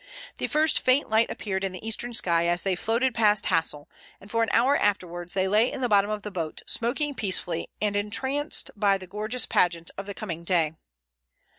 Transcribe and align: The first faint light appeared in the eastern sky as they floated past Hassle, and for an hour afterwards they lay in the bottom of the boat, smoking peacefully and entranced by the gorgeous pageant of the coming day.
The 0.39 0.47
first 0.47 0.79
faint 0.79 1.11
light 1.11 1.29
appeared 1.29 1.63
in 1.63 1.73
the 1.73 1.87
eastern 1.87 2.11
sky 2.15 2.47
as 2.47 2.63
they 2.63 2.75
floated 2.75 3.13
past 3.13 3.45
Hassle, 3.45 3.87
and 4.19 4.31
for 4.31 4.41
an 4.41 4.49
hour 4.51 4.75
afterwards 4.75 5.35
they 5.35 5.47
lay 5.47 5.71
in 5.71 5.81
the 5.81 5.87
bottom 5.87 6.09
of 6.09 6.23
the 6.23 6.31
boat, 6.31 6.63
smoking 6.65 7.13
peacefully 7.13 7.67
and 7.79 7.95
entranced 7.95 8.71
by 8.75 8.97
the 8.97 9.05
gorgeous 9.05 9.45
pageant 9.45 9.91
of 9.99 10.07
the 10.07 10.15
coming 10.15 10.43
day. 10.43 10.73